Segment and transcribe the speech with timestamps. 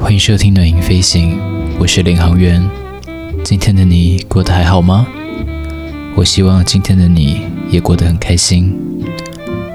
[0.00, 1.38] 欢迎收听暖音飞行，
[1.78, 2.62] 我是领航员。
[3.44, 5.06] 今天的你过得还好吗？
[6.16, 8.76] 我希望今天的你也过得很开心。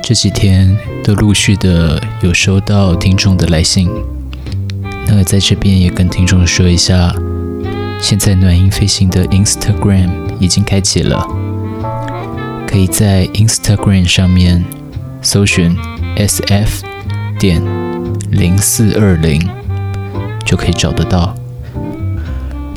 [0.04, 3.90] 这几天都陆续的有收到听众的来信，
[5.08, 7.14] 那在这边也跟听众说一下，
[8.02, 10.10] 现在暖音飞行的 Instagram
[10.40, 11.28] 已经开启了，
[12.66, 14.64] 可以在 Instagram 上面
[15.21, 15.76] 搜寻
[16.16, 16.82] SF
[17.38, 17.62] 点
[18.32, 19.48] 零四二零
[20.46, 21.36] 就可以找得到。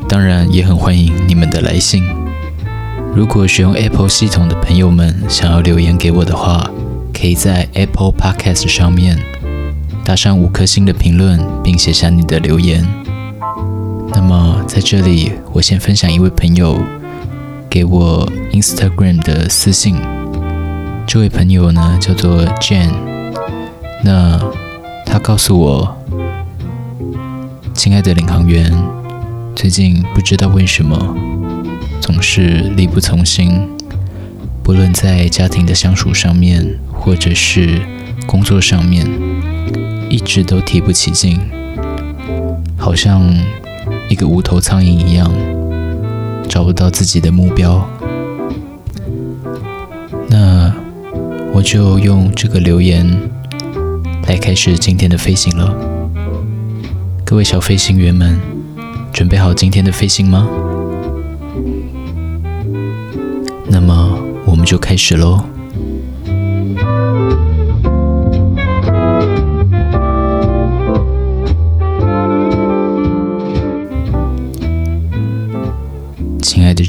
[0.07, 2.03] 当然也很欢迎你们的来信。
[3.15, 6.69] 如果使用 Apple 系统的朋友们想要留言给我的话，
[7.13, 9.17] 可以在 Apple Podcast 上面
[10.03, 12.85] 打上五颗星的评论，并写下你的留言。
[14.13, 16.81] 那么在这里，我先分享一位朋友
[17.69, 19.97] 给我 Instagram 的私信。
[21.05, 22.93] 这位朋友呢叫做 Jane，
[24.03, 24.39] 那
[25.05, 25.97] 他告诉我，
[27.73, 28.71] 亲爱的领航员，
[29.55, 31.15] 最近不知道为什么
[31.99, 33.67] 总是力不从心，
[34.63, 36.79] 不论在家庭的相处上面。
[37.03, 37.81] 或者是
[38.25, 39.05] 工作上面
[40.09, 41.37] 一直都提不起劲，
[42.77, 43.21] 好像
[44.13, 45.27] 一个无头苍蝇一样，
[46.47, 47.83] 找不到自己的目标。
[50.29, 50.71] 那
[51.51, 53.03] 我就用这个留言
[54.27, 55.75] 来开始今天的飞行了。
[57.25, 58.39] 各位小飞行员们，
[59.11, 60.47] 准备好今天的飞行吗？
[63.67, 65.43] 那么我们就开始喽。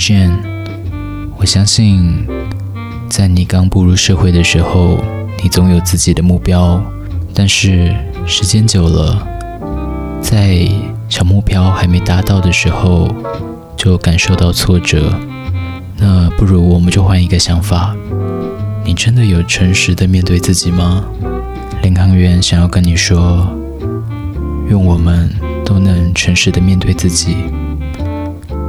[0.06, 0.36] Jane，
[1.38, 2.26] 我相信，
[3.08, 4.98] 在你刚步入社会的时候，
[5.42, 6.78] 你总有自己的目标，
[7.32, 7.96] 但是
[8.26, 9.26] 时间久了，
[10.20, 10.68] 在
[11.08, 13.08] 小目标还没达到的时候，
[13.78, 15.10] 就感受到挫折。
[15.96, 17.96] 那不如我们就换一个想法，
[18.84, 21.02] 你真的有诚实的面对自己吗？
[21.82, 23.48] 领航员想要跟你说，
[24.68, 25.30] 愿我们
[25.64, 27.38] 都能诚实的面对自己。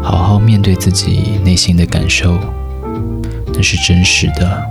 [0.06, 2.38] 好好面对自己内心的感受，
[3.52, 4.64] 那是真实的。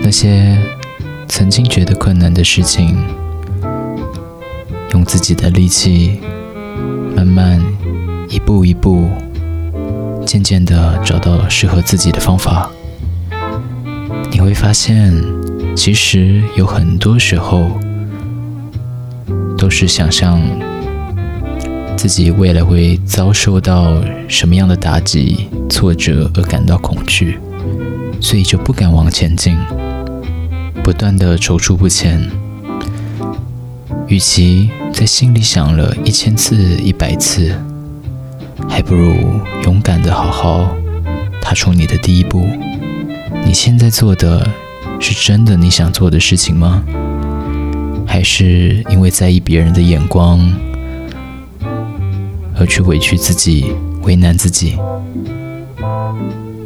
[0.00, 0.56] 那些
[1.26, 2.96] 曾经觉得困难的事情，
[4.92, 6.20] 用自己的力气，
[7.16, 7.60] 慢慢
[8.28, 9.10] 一步一步，
[10.24, 12.70] 渐渐的找到适合自己的方法。
[14.30, 15.12] 你会发现，
[15.74, 17.68] 其实有很多时候
[19.58, 20.40] 都是想象。
[21.96, 27.38] 自己未来会遭受到什么样的打击、挫折而感到恐惧，
[28.20, 29.56] 所以就不敢往前进，
[30.84, 32.30] 不断的踌躇不前。
[34.08, 37.52] 与其在心里想了一千次、一百次，
[38.68, 39.16] 还不如
[39.64, 40.76] 勇敢的好好
[41.40, 42.46] 踏出你的第一步。
[43.44, 44.48] 你现在做的
[45.00, 46.84] 是真的你想做的事情吗？
[48.06, 50.52] 还是因为在意别人的眼光？
[52.58, 53.72] 而去委屈自己、
[54.02, 54.78] 为难自己。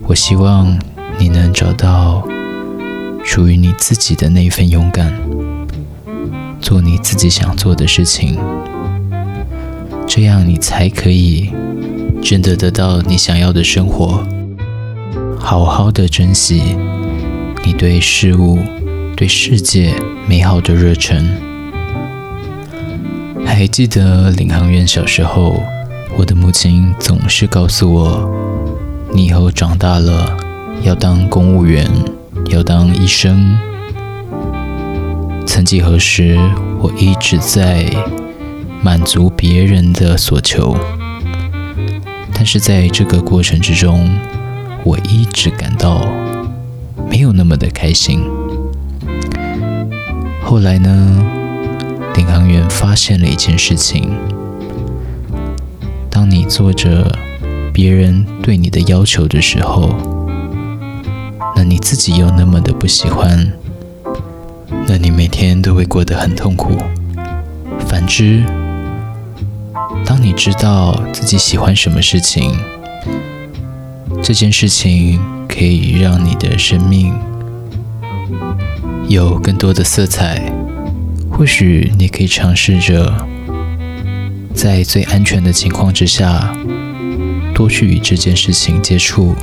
[0.06, 0.78] 我希望
[1.18, 2.26] 你能找到
[3.24, 5.12] 属于你自己的那一份勇敢，
[6.60, 8.38] 做你自己想做的事情，
[10.06, 11.50] 这样你才可以
[12.22, 14.24] 真的得到你想要的生活，
[15.38, 16.76] 好好的珍惜
[17.64, 18.58] 你对事物、
[19.16, 19.94] 对世界
[20.26, 21.28] 美好的热忱。
[23.44, 25.62] 还记得领航员小时候？
[26.20, 28.30] 我的母亲总是告诉我
[29.10, 30.36] ：“你以后长大了
[30.82, 31.90] 要当公务员，
[32.50, 33.58] 要当医生。”
[35.48, 36.38] 曾几何时，
[36.82, 37.86] 我一直在
[38.82, 40.76] 满足别人的所求，
[42.34, 44.06] 但是在这个过程之中，
[44.84, 46.06] 我一直感到
[47.08, 48.20] 没有那么的开心。
[50.44, 51.24] 后来呢，
[52.14, 54.12] 领航员发现了一件事情。
[56.10, 57.10] 当你做着
[57.72, 59.94] 别人对你的要求的时候，
[61.56, 63.52] 那你自己又那么的不喜欢，
[64.86, 66.76] 那你每天都会过得很痛苦。
[67.86, 68.44] 反之，
[70.04, 72.54] 当你知道自己喜欢什么事情，
[74.22, 75.18] 这件事情
[75.48, 77.14] 可以让你的生命
[79.08, 80.52] 有更多的色彩，
[81.30, 83.26] 或许你可以尝试着。
[84.60, 86.54] 在最安全的情况之下，
[87.54, 89.34] 多去与这件事情接触，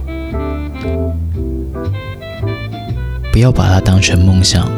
[3.31, 4.69] 不要把它当成梦想，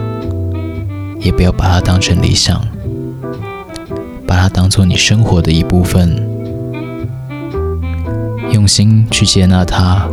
[1.19, 2.65] 也不要把它当成理想，
[4.25, 6.25] 把它当做你生活的一部分，
[8.53, 10.07] 用心去接纳它。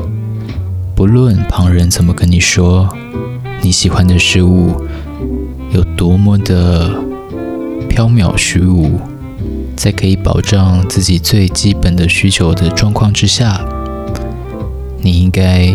[0.96, 2.92] 不论旁人怎么跟你说，
[3.62, 4.74] 你喜欢的事物
[5.70, 6.90] 有多么的
[7.88, 8.98] 缥缈虚无，
[9.76, 13.64] 在可以保障自己最基本的需求的状况之下，
[14.98, 15.66] 你应该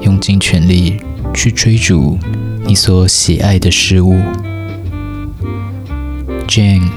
[0.00, 1.00] 用尽全力。
[1.34, 2.18] 去追逐
[2.66, 4.20] 你所喜爱的事物
[6.46, 6.90] ，Jane，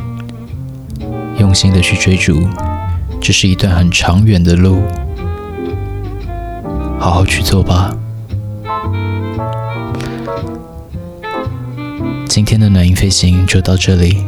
[1.40, 2.46] 用心的去追逐，
[3.22, 4.82] 这是一段很长远的路，
[7.00, 7.96] 好好去做吧。
[12.28, 14.22] 今天的暖音飞行就到这里，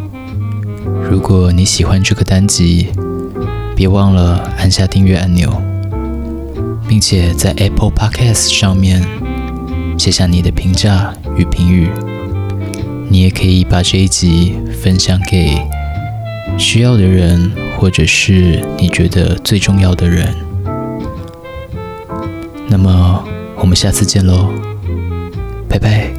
[1.10, 2.90] 如果你喜欢这个单集，
[3.76, 5.62] 别忘了按下订阅按钮，
[6.88, 9.06] 并且在 Apple Podcast 上面。
[9.98, 11.90] 写下你的评价与评语，
[13.10, 15.58] 你也可以把这一集分享给
[16.56, 20.32] 需要的人，或者是你觉得最重要的人。
[22.68, 23.24] 那么，
[23.58, 24.50] 我们下次见喽，
[25.68, 26.17] 拜拜。